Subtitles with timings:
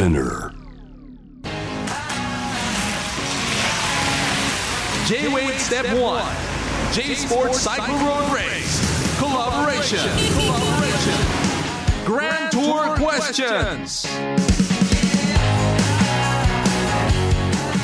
[0.00, 0.50] Spinner
[5.06, 6.24] J-Wave Step 1
[6.94, 8.80] J Sports Cycle Road Race
[9.18, 10.00] Collaboration
[10.38, 11.12] Collaboration
[12.06, 14.06] Grand Tour Questions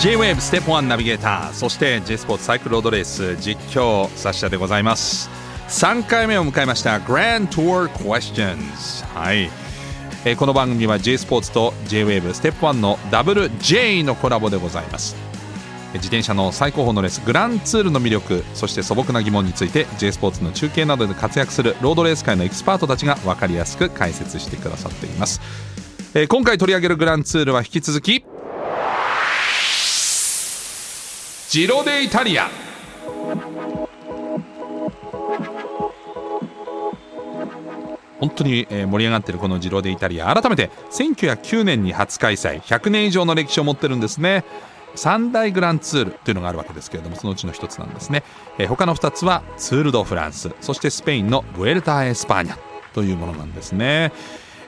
[0.01, 5.29] J-WAVE ステップ1ナビゲーターそして J スポーツサイクルロードレース実況サッシャでございます
[5.69, 9.51] 3回目を迎えました Grand Tour Questions はい、
[10.27, 15.15] えーこの番組は J スポーツと J-WAVE ステップ1のダブル J のコラボでございます。
[15.95, 25.41] 自転車の最高峰のレースグランツールの魅力そして素朴な疑問について J スポーツの中継などで活躍するロードレース界のエキスパートたちが分かりやすく解説してくださっています、
[26.13, 28.25] えー今回取り上げるグランツールは引き続き
[31.49, 32.66] ジロデイタリア。
[38.21, 40.35] 本当に盛り上がっているこのジロデイタリア。
[40.35, 42.61] 改めて1909年に初開催。
[42.61, 44.45] 100年以上の歴史を持ってるんですね。
[44.95, 48.23] 三大グランツールというのがあるわけですけれどもそのうちの一つなんですね、
[48.67, 50.51] 他の2つはツール・ド・フランス。
[50.63, 52.57] そしてスペインのブエルタ・エスパーニャ
[52.95, 54.11] というものなんですね。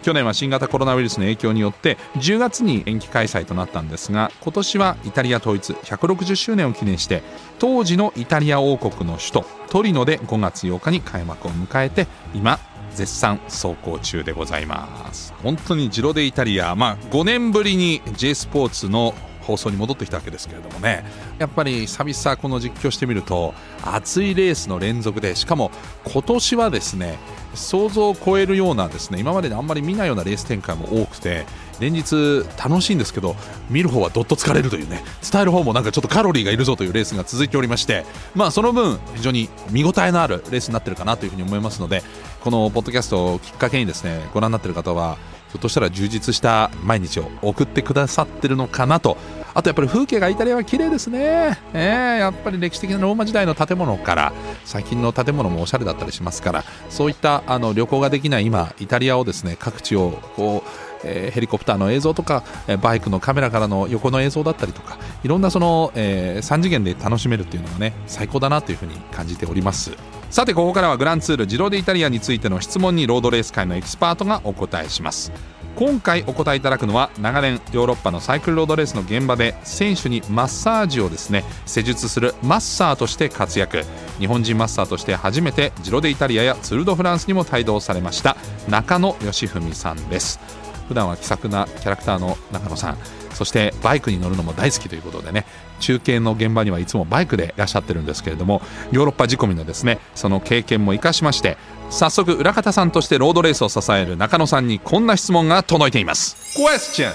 [0.03, 5.73] 去年は新型コロナウイルスの影響によって10月に延期開催となったんですが今年はイタリア統一。
[5.73, 7.23] 160周年を記念して
[7.59, 12.61] 当時のイタリア王国の首都トリノで5月8日に開幕を迎えて今
[12.95, 15.35] 絶賛走行中でございます。
[15.43, 16.75] 本当にジロデイタリア。
[16.75, 19.15] まあ5年ぶりに J スポーツの
[19.49, 21.05] 放送に戻ってきたわけですけれどもね。
[21.39, 25.71] やっぱり久々この実況してみると熱いレースの連続でしかも
[26.05, 27.19] 今年はですね
[27.55, 31.47] 想像を超えるようなですね今までであんまり見ないようなレース展開も多くて
[31.81, 33.37] 連日楽しいんですけど
[33.71, 38.05] 見る方はどっと疲れるというね伝える方もなんかちょっとカロリーがいるぞというレースが続いておりまして
[38.35, 42.03] まあその分非常に見応えのあるレースになってるかなというふうに思いますので
[42.41, 45.17] このポッドキャストをきっかけにですねご覧になっている方は
[45.49, 49.17] ひょっとしたら充実した毎日を送ってくださってるのかなと
[49.55, 54.33] あとやっぱり風景がイタリアは綺麗ですね、えーやっぱり歴史的なローマ時代の建物から
[54.65, 60.71] 最近の建物もおしゃれだったりしますからそういったあの旅行ができない今イタリアをですね各地をこう
[61.05, 69.93] えーヘリコプターの映像とか、えーバイクのカメラからの横の映像だったりとかいろんなその、え3次元で楽しめるっていうのがね最高だなというふうに感じております。
[70.31, 75.33] さてここからはグランツールジローデイタリアについての質問にロードレース界のエキスパートがお答えします。
[75.79, 83.85] 今回お答えいただくのは長年ヨーロッパのサイクルロードレースの現場で選手にマッサージをですね施術するマッサーとして活躍。
[84.19, 88.37] 日本人マッサーとして初めてジロデイタリアやツール・ド・フランスにも帯同されました
[88.69, 90.41] 中野義文さんです。
[90.89, 92.99] 普段は気さくなキャラクターの中野さん。
[93.39, 95.45] そしてバイクに乗るのも大好きということでね
[95.79, 101.57] 中継の現場にはいつもバイクでいらっしゃってるんですけれどもヨーロッパ仕込みのですねその経験も生かしまして
[101.91, 106.37] 早速裏方さんとしてロードレースを支える中野さんにこんな質問が届いています。
[106.59, 107.13] Question.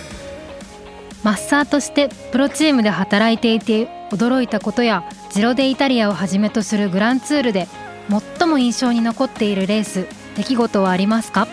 [1.23, 7.67] マッサーとしてプロチームで働いていて驚いたことやジロデイタリアをはじめとするグランツールで
[8.37, 11.47] 最も印象に残っているレース出来事はありますか？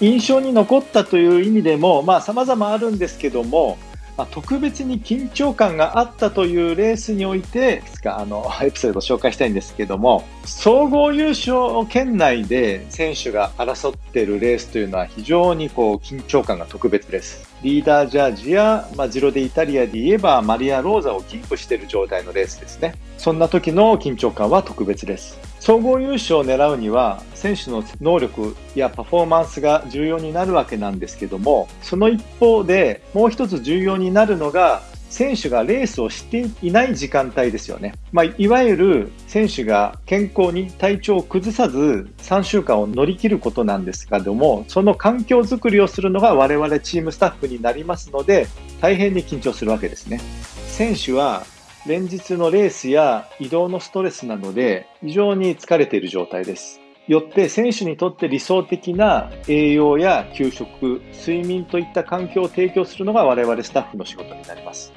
[0.00, 3.78] 印象に残ったという意味でも、まあ、様々あるんですけども、
[4.16, 17.46] まあ、特別に緊張感があったというレースにおいて、いくつかあの エピソードを紹介したいんですけども、総合優勝圏内で選手が争っているレースというのは非常にこう緊張感が特別です。
[17.62, 22.94] リーダージャージや、まあ、ジロデイタリアで言えばマリア・ローザをキープしている状態のレースですね。
[23.18, 25.38] そんな時の緊張感は特別です。
[25.66, 48.46] 総合優勝を狙うには選手の能力やパフォーマンスが重要になるわけなんですけどもその一方でもう一つ重要になるのが選手がレースをしていない時間帯ですよね、まあ、いわゆる選手が健康に体調を崩さず3週間を乗り切ることなんですけどもその環境づくりをするのが我々チームスタッフになりますので
[48.80, 50.20] 大変に緊張するわけですね。
[50.68, 51.44] 選手は
[51.86, 56.80] 連日のレースや移動のストレスなどで非常に疲れている状態です。
[57.06, 64.92] よって選手にとって理想的な栄養や給食、睡眠といった環境を提供するのが我々スタッフの仕事になります。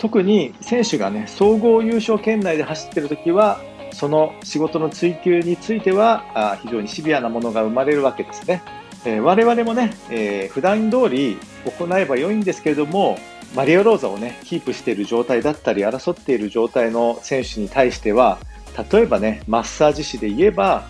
[0.00, 3.60] 特に選手がね、総合優勝圏内で走っているときは、
[3.92, 8.60] その仕事の追求についてはあ非常にシビアなものが生まれるわけですね。
[9.06, 11.38] えー我々もね、えー普段通り
[11.78, 13.16] 行えば良いんですけれども、
[13.54, 18.38] マリオ・ローザをね、キープしている状態だったり、争っている状態の選手に対しては、
[18.90, 20.88] 例えばね、マッサージ師で言えば、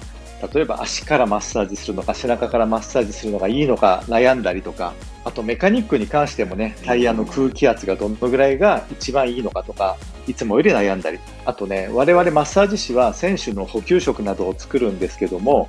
[0.52, 4.94] 例えば足からマッサージするのか、背中からマッサージするのがいいのか悩んだりとか、
[5.24, 9.96] あとメカニックに関してもね、タイヤの空気圧がどのぐらいが一番いいのかとか、
[10.26, 15.68] いつもより悩んだり、あとね、我々マッサージ師は選手の補給食などを作るんですけども、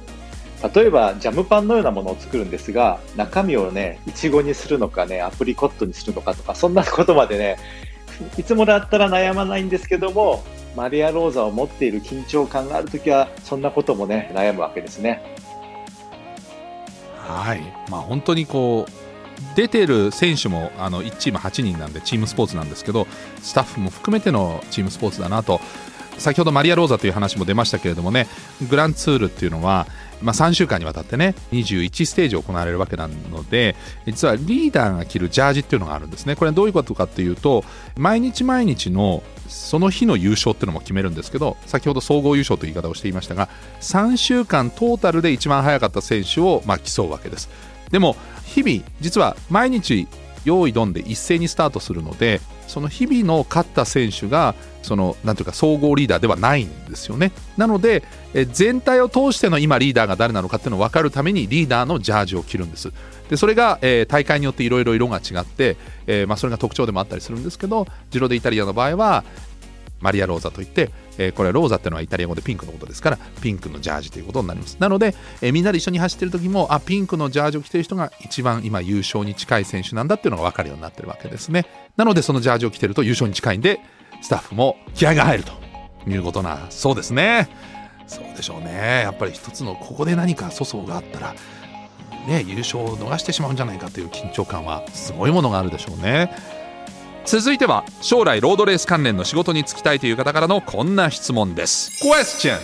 [0.73, 7.57] 例えばジャムパンのようなものを作るんですが中身をねいちごにするのかねアプリコットにするのかとかそんなことまでね
[8.37, 10.43] いつもだったら悩まないんですけども
[10.75, 15.21] マリア・ローザを持っている緊張感があるときはそんなこともね悩むわけですね。
[17.17, 23.07] はいまあ本当にこう出てる選手もあの1チーム8人なんでチームスポーツなんですけど
[23.41, 25.59] スタッフも含めてのチームスポーツだなと
[26.17, 28.27] 先ほどマリア・ローザという話も出ましたけれどもね
[28.69, 29.87] グランツールっていうのは、
[30.21, 33.75] まあ、3週間にわたってね21ステージ行われるわけなので
[34.05, 36.35] 実はリーダーが着るジャージっていうのがあるんですね。
[36.35, 37.63] これはどういうことかっていうと
[37.97, 43.49] 毎日毎日のその日の優勝っていうのも決めるんですけど先ほど総合優勝という言い方をしていましたが
[43.81, 47.49] 3週間トータルで一番早かった選手をまあ競うわけです。
[47.91, 48.15] でも
[48.45, 50.07] 日々実は毎日
[50.45, 57.31] 用意どんで一斉にスタートするのでその日々の勝った選手がそのなんていうか総合リーダーではないんですよね。
[57.57, 58.03] なので
[58.33, 62.91] え全体を通しての今リーダーが誰なのかっていうのを分かるためにリーダーのジャージを着るんです。
[63.29, 69.23] でそれが、えー、大会によっていろいろ色が違って、えーまあ、それが特徴でもあったりするんですけどジロデイタリアの場合は
[70.05, 74.77] マリア・ローザといって、えー、これはローザっていうのはイタリア語でピンクのことですからピンクのジャージということになります。
[74.79, 81.65] なので、えー、みんなで一緒に走ってる時もあピンクのジャージを着てる人が一番今優勝に近い選手なんだっていうのが分かるようになってるわけですね。
[81.97, 83.79] なのでそのジャージを着てると優勝に近いんで
[84.21, 85.51] スタッフも気合が入ると
[86.07, 87.49] いうことなそうですね。
[88.07, 89.01] そうでしょうね。
[89.03, 91.35] やっぱり一つのここで何か粗相があったら
[92.27, 96.31] ね優勝を逃してしまうんじゃないかという緊張感はすごいものがあるでしょうね。
[97.25, 102.05] 続いては将来ロードレース関連の仕事に就きたいという方からのこんな質問です。
[102.05, 102.59] Question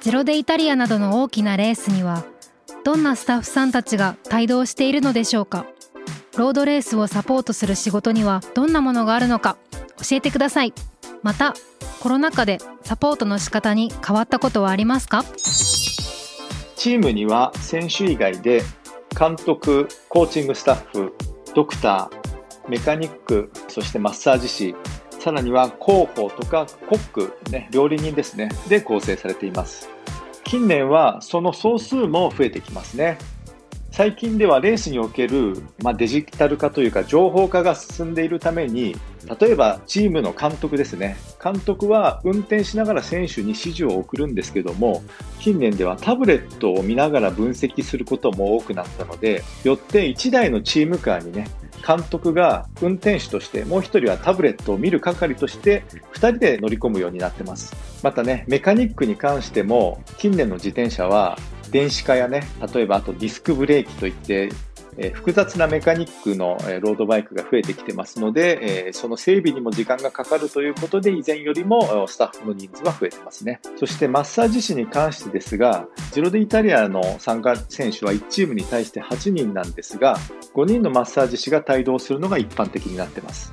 [0.00, 2.24] ゼロデイタリアなどの大きなレースには
[2.82, 5.66] どんなスタッフさんたちが帯同しているのでしょうか？
[6.38, 9.58] ロードレースをサポートする仕事にはどんなものがあるのか
[9.98, 10.72] 教えてください。
[11.22, 11.54] また
[12.00, 15.24] コロナ禍でサポートの仕方に変わったことはありますか？
[16.76, 18.62] チームには選手以外で
[19.18, 21.14] 監督コーチングスタッフ
[21.54, 24.74] ドクター、メカニック、そしてマッサージ師、
[25.18, 29.88] さらには広報とかコック、ね、料理人ですね、で構成されています。
[30.44, 33.18] 近年はその総数も増えてきますね。
[33.90, 38.96] 最近ではレースにおける、まあ、デジタル化というか情報化が進んでいるために
[39.40, 41.16] 例えばチームの監督ですね。
[41.42, 45.02] 監督は運転しながら選手に指示を送るんですけども
[45.38, 51.48] 近年ではタブレットを見ながら分析することも多くなったのでよって1台のチームカーにね
[51.86, 57.74] 監督が運転手としてもう1人はタブレットを見る係として2人で乗り込むようになってます。
[58.02, 61.38] またねメカニックに関しても近年の自転車は
[61.70, 62.42] 電子化やね、
[62.74, 64.50] 例えばあとディスクブレーキといって、
[65.02, 73.60] え、複雑なメカニックの、ロードバイクが増えてきてますので、え、その整備にも時間がかかるということで、以前よりもスタッフの人数は増えてますね。
[73.76, 80.18] そしてマッサージ師に関してですが、ジロデイタリアの参加選手は1チームに対して8人なんですが、
[80.54, 83.52] 5人のマッサージ師が帯同するのが一般的になってます。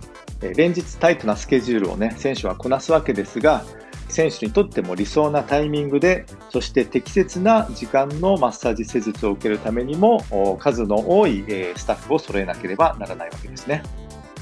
[0.55, 3.63] 連日タイトなスケジュールをね、選手はこなすわけですが、
[4.09, 10.23] 選手にとっても理想なタイミングで、そして適切な時間のマッサージ施術を受けるためにも、
[10.59, 11.43] 数の多い
[11.75, 13.83] スタッフを揃えなければならないわけですね。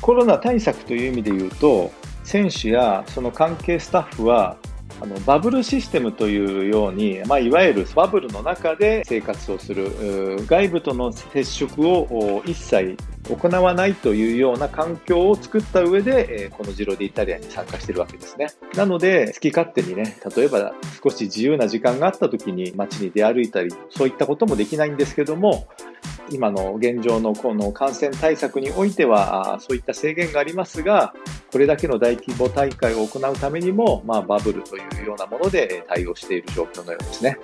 [0.02, 1.92] コロナ対策という意味で言うと、
[2.24, 4.58] 選手やその関係スタッフは
[5.02, 12.98] あのバブルシステムというように、まあ、いわゆるバブルの中で生活をする外部との接触を一切
[13.30, 18.48] 行わないというような環境を作った上で、このジロディイタリアに参加しているわけですね。
[18.76, 20.74] なので、好き勝手にね、例えば
[21.04, 25.68] 少し自由な時間があった時に街に出歩いたり、そういったこともできないんですけども、
[26.30, 31.14] 今の現状のこの感染対策においては、そういった制限がありますが、
[31.52, 37.38] これだけの大規模大会を行うためにも、まあ、バブルというようなもので対応している状況のようですね。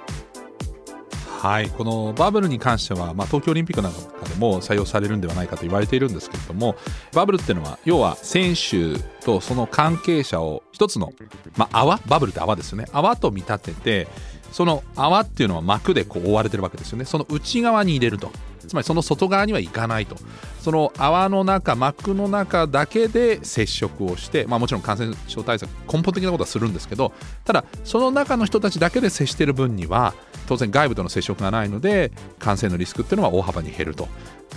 [1.40, 1.70] はい。
[1.70, 6.76] このバブルに関しては、まあ、東京オリンピックなんかでも採用されるんではないかと言われているんですけれども
[7.14, 11.14] バブルっていうのは要は選手とその関係者を一つの、
[11.58, 12.00] まあ、泡？
[12.06, 12.86] バブルって泡ですよね。
[12.92, 14.08] 泡と見立てて
[14.52, 17.06] その泡っていうのは膜でこう覆われてるわけですよね。
[17.06, 18.32] その内側に入れると。
[18.68, 20.16] つまりその外側にはいかないと。
[20.62, 27.14] その泡の中膜の中だけで接触をして、まあ、もちろん感染症対策根本的なことはするんですけど
[27.46, 30.14] ただその中の人たちだけで接している分には
[30.48, 34.08] 当然外部との接触がないので感染のリスクっていうのは大幅に減ると。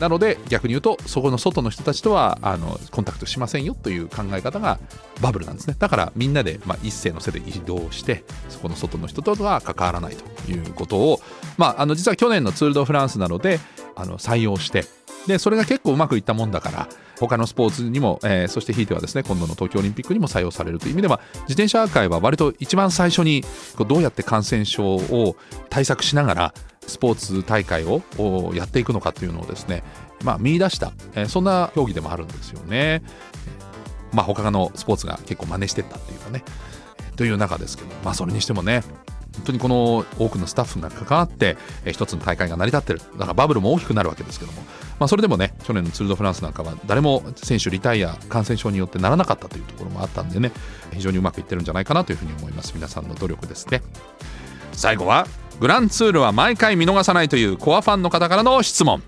[0.00, 4.80] なので逆に言うとそこの外の人たちとはあのコンタクトしませんよという考え方が
[5.22, 5.76] バブルなんですね。
[5.78, 11.20] だからみんなで、まあ、一斉の背で移動してそこの外の人とは関わらないということを、
[11.56, 13.60] まあ、あの実は去年のツール・ド・フランスなので
[13.96, 14.84] あの採用して
[15.26, 23.44] でそれが結構うまくいったもんだから他のスポーツにも、えー、そしてひいてはですね今度の東京オリンピックにも採用されるという意味では自転車界は割と一番最初に
[23.86, 25.36] どうやって感染症を
[25.70, 26.54] 対策しながら
[26.86, 28.02] スポーツ大会を
[28.54, 29.82] やっていくのかというのをですね、
[30.22, 33.02] まあ、見出した、えー、そんな競技でもあるんですよね。
[34.12, 36.44] まあ、他のスポーツが結構真似してったっていうかね
[37.16, 38.84] という中ですけど、まあ、それにしてもね
[39.36, 43.00] 本当にこの多くのスタッフが関わって一つの大会が成り立ってる。
[43.14, 44.62] だからバブルも大きくなるわけですけども、
[44.98, 50.52] まあ、それでもね去年のツール・ド・フランスなんかは誰も選手リタイア感染症によってならなかったというところもあったんでね
[50.92, 52.72] 非常にうまくいってるんじゃないかなというふうに思います。
[52.74, 53.82] 皆さんの努力ですね。
[54.72, 55.26] 最後は
[55.60, 59.02] グランツールは毎回見逃さないというコアファンの方からの質問。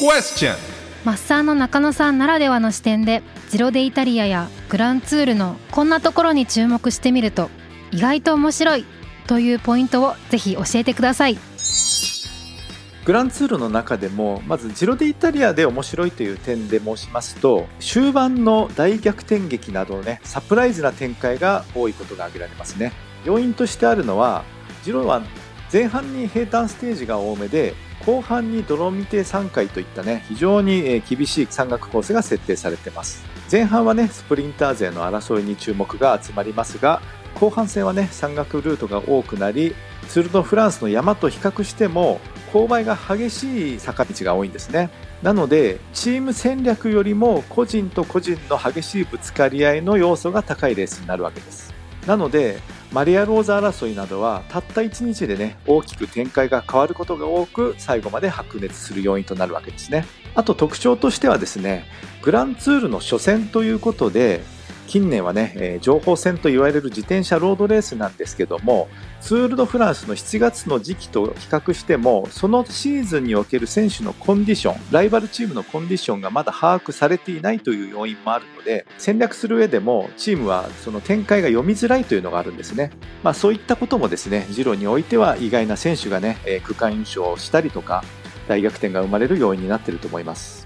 [0.00, 0.54] Question
[1.04, 7.50] マッサーの中野さんならではの視点でジロデイタリアやグランツールのこんなところに注目してみると
[7.90, 8.86] 意外と面白い
[9.32, 11.38] というポイントをぜひ教えてください。
[13.06, 22.92] グランツールの中でもまずジロデイタリアで面白いという点で申しますと終盤の大逆転劇などねサプライズな展開が多いことが挙げられますね。
[23.24, 24.44] 要因としてあるのは
[24.82, 25.22] ジロは
[25.72, 27.72] 前半に平坦ステージが多めで
[28.04, 33.24] 後半に泥見て3回といったね非常に厳しい山岳コースが設定されています。
[33.50, 37.00] 前半はねスプリンター勢の争いに注目が集まりますが
[37.34, 39.74] 後半戦はね山岳ルートが多くなり
[40.08, 42.20] ツール・ド・フランスの山と比較しても
[42.52, 44.90] 勾配が激しい坂道が多いんですね。
[45.22, 51.72] なのでチーム戦略よりも個人と個人の激しいぶつかり合いの要素が高いレースになるわけです。
[52.06, 52.58] なので
[52.92, 60.04] マリア・ローザ争いなどはたった1日でね大きく展開が変わることが多く最後まで白熱する要因となるわけですね。
[60.34, 61.86] あと特徴としてはですね
[62.22, 64.42] グランツールの初戦ということで
[64.92, 68.88] 近年はね、えー、情報戦と言われる自転車ロードレースなんですけども
[69.22, 82.90] ツール・ド・フランスの7月の時期と比較してもそのシーズンにおける選手のコンディションライバルチームのコンディションがまだ把握されていないという要因もあるので戦略する上でもチームはその展開が読みづらいというのがあるんですね、
[83.22, 88.04] まあ、そういったこともですねジロにおいては意外な選手がね、えー、区間優勝をしたりとか
[88.46, 90.61] 大逆転が生まれる要因になっていると思います。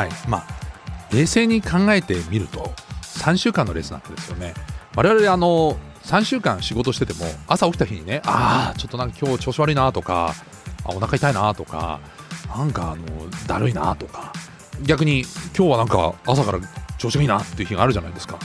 [0.00, 0.10] はい。
[0.28, 0.46] まあ
[1.12, 4.54] 冷静に考えてみると3週間のレースなんですよね。
[4.96, 10.34] 我々あの3週間仕事してても朝起きた日にねああちょっとなんか今日調子悪いなとか
[10.84, 12.00] あお腹痛いなとか
[12.56, 14.32] なんかあのだるいなとか
[14.82, 15.24] 逆に
[15.56, 16.60] 今日はなんか朝から
[16.98, 18.38] 調子がいいなっていう日があるじゃないですか。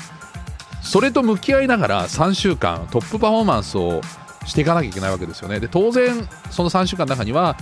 [0.82, 4.02] それと向き合いながら3週間トップパフォーマンスを
[4.46, 5.60] していかなきゃいけないわけですよね。
[5.60, 7.58] で当然その3週間の中には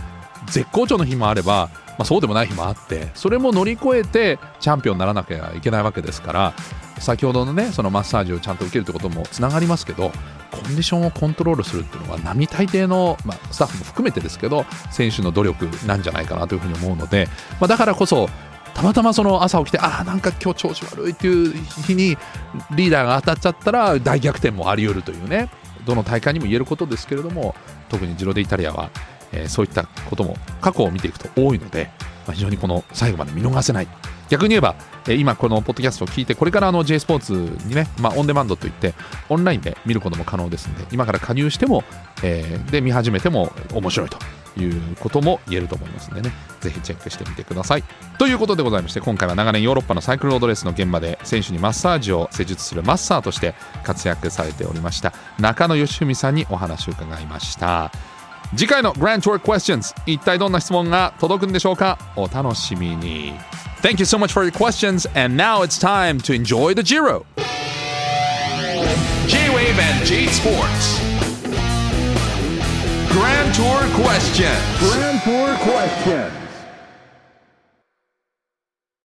[0.47, 6.53] 絶好調の日もあればまあ、そうでもない日もあってそれも乗り越えてチャンピオンにならなきゃいけないわけですから
[6.99, 10.11] 先ほどのねそのマッサージをちゃんと受けるってこともつながりますけど
[10.51, 17.27] コンディションをコントロールするっていうのは並大抵の、まあ、スタッフも含めてですけど選手の努力なんじゃないかなというふうに思うので、
[17.59, 18.29] まあ、だからこそ
[18.73, 21.53] たまたまその朝起きてああなんか今日調子悪いっていう
[21.85, 22.17] 日に
[22.75, 25.49] リーダーが当たっちゃったら大逆転もあり得るというね
[25.85, 27.55] どの大会にも言えることですけれども
[27.89, 28.89] 特にジロデイタリアは
[29.33, 31.89] えー、そういったことも過去を見ていくと多いので、
[32.25, 33.87] まあ、非常にこの最後まで見逃せない。
[34.29, 34.75] 逆に言えば、
[35.05, 37.33] えー、今このポッドキャストを聞いてこれからあの J スポーツ
[37.67, 38.93] にね、まあ、オンデマンドといって
[39.29, 41.83] オンラインで見ることも可能ですので今から加入しても、
[42.23, 44.17] えー、で見始めても面白いと
[44.59, 46.31] いうことも言えると思いますのでね。
[46.61, 47.83] ぜひチェックしてみてください。
[48.17, 58.12] ということでございまして今回は長年ヨーロッパのサイクルロードレースの現場で選手にマッサージを施術するマッサーとして活躍されておりました中野義文さんにお話を伺いました。
[58.56, 63.34] 次回の Grand Tour Questions 一体どんな質問が届くんでしょうかお楽しみに
[63.82, 67.24] Thank you so much for your questions and now it's time to enjoy the Giro
[69.28, 70.98] J-Wave and J Sports
[73.12, 76.41] Grand Tour Question Grand Tour Question